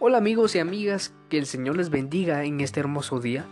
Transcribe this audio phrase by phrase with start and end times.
[0.00, 3.44] Hola amigos y amigas, que el Señor les bendiga en este hermoso día.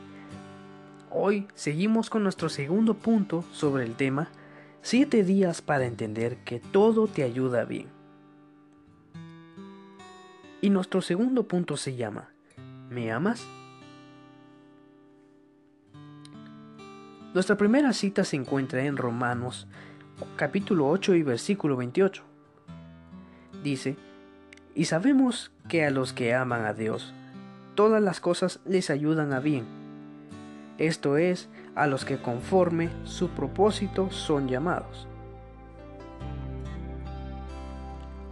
[1.10, 4.28] Hoy seguimos con nuestro segundo punto sobre el tema
[4.82, 7.88] 7 días para entender que todo te ayuda bien.
[10.60, 12.28] Y nuestro segundo punto se llama
[12.90, 13.44] ¿Me amas?
[17.34, 19.66] Nuestra primera cita se encuentra en Romanos
[20.36, 22.22] capítulo 8 y versículo 28.
[23.64, 23.96] Dice,
[24.76, 27.14] y sabemos que a los que aman a Dios,
[27.74, 29.64] todas las cosas les ayudan a bien.
[30.76, 35.08] Esto es, a los que conforme su propósito son llamados.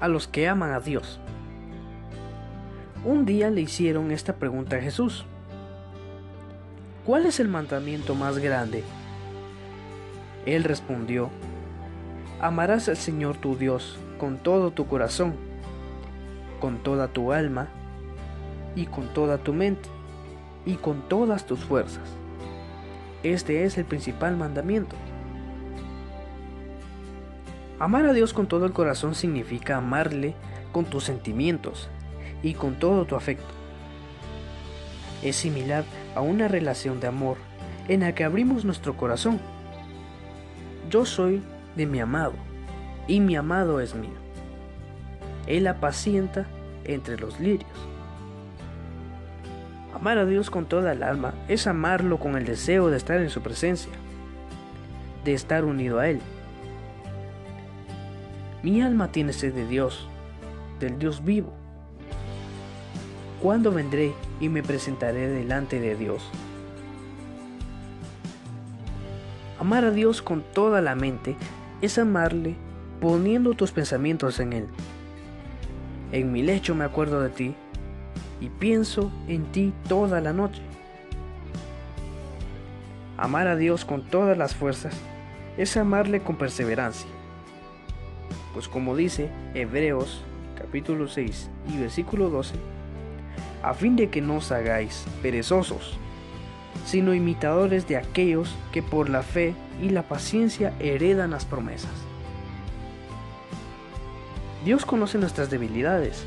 [0.00, 1.18] A los que aman a Dios.
[3.06, 5.24] Un día le hicieron esta pregunta a Jesús.
[7.06, 8.84] ¿Cuál es el mandamiento más grande?
[10.44, 11.30] Él respondió,
[12.42, 15.53] Amarás al Señor tu Dios con todo tu corazón
[16.64, 17.68] con toda tu alma
[18.74, 19.86] y con toda tu mente
[20.64, 22.08] y con todas tus fuerzas.
[23.22, 24.96] Este es el principal mandamiento.
[27.78, 30.34] Amar a Dios con todo el corazón significa amarle
[30.72, 31.90] con tus sentimientos
[32.42, 33.52] y con todo tu afecto.
[35.22, 37.36] Es similar a una relación de amor
[37.88, 39.38] en la que abrimos nuestro corazón.
[40.88, 41.42] Yo soy
[41.76, 42.32] de mi amado
[43.06, 44.24] y mi amado es mío.
[45.46, 46.46] Él apacienta
[46.84, 47.70] entre los lirios.
[49.94, 53.30] Amar a Dios con toda el alma es amarlo con el deseo de estar en
[53.30, 53.92] su presencia,
[55.24, 56.20] de estar unido a Él.
[58.62, 60.08] Mi alma tiene sed de Dios,
[60.80, 61.52] del Dios vivo.
[63.40, 66.22] ¿Cuándo vendré y me presentaré delante de Dios?
[69.60, 71.36] Amar a Dios con toda la mente
[71.82, 72.56] es amarle
[73.00, 74.66] poniendo tus pensamientos en Él.
[76.12, 77.54] En mi lecho me acuerdo de ti
[78.40, 80.62] y pienso en ti toda la noche.
[83.16, 84.94] Amar a Dios con todas las fuerzas
[85.56, 87.08] es amarle con perseverancia.
[88.52, 90.22] Pues como dice Hebreos
[90.56, 92.54] capítulo 6 y versículo 12,
[93.62, 95.98] a fin de que no os hagáis perezosos,
[96.84, 101.90] sino imitadores de aquellos que por la fe y la paciencia heredan las promesas.
[104.64, 106.24] Dios conoce nuestras debilidades,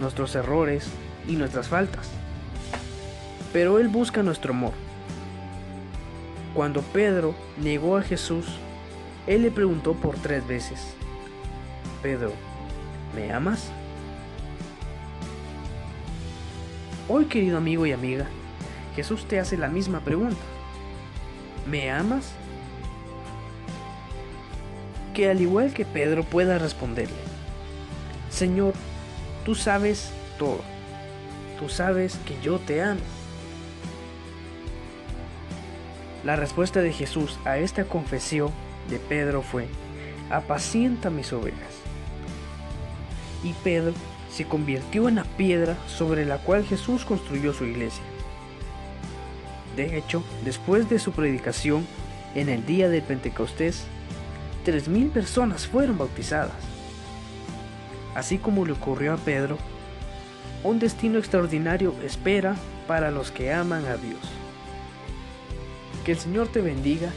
[0.00, 0.88] nuestros errores
[1.28, 2.08] y nuestras faltas.
[3.52, 4.72] Pero Él busca nuestro amor.
[6.54, 8.46] Cuando Pedro negó a Jesús,
[9.26, 10.94] Él le preguntó por tres veces,
[12.02, 12.32] Pedro,
[13.14, 13.70] ¿me amas?
[17.08, 18.26] Hoy, querido amigo y amiga,
[18.94, 20.40] Jesús te hace la misma pregunta.
[21.70, 22.32] ¿Me amas?
[25.12, 27.35] Que al igual que Pedro pueda responderle,
[28.36, 28.74] Señor,
[29.46, 30.60] tú sabes todo.
[31.58, 33.00] Tú sabes que yo te amo.
[36.22, 38.50] La respuesta de Jesús a esta confesión
[38.90, 39.68] de Pedro fue,
[40.30, 41.76] apacienta mis ovejas.
[43.42, 43.94] Y Pedro
[44.30, 48.04] se convirtió en la piedra sobre la cual Jesús construyó su iglesia.
[49.76, 51.86] De hecho, después de su predicación,
[52.34, 53.84] en el día del Pentecostés,
[54.62, 56.75] tres mil personas fueron bautizadas.
[58.16, 59.58] Así como le ocurrió a Pedro,
[60.64, 62.56] un destino extraordinario espera
[62.88, 64.22] para los que aman a Dios.
[66.02, 67.10] Que el Señor te bendiga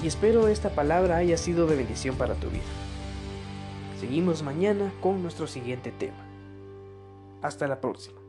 [0.00, 2.62] y espero esta palabra haya sido de bendición para tu vida.
[3.98, 6.24] Seguimos mañana con nuestro siguiente tema.
[7.42, 8.23] Hasta la próxima.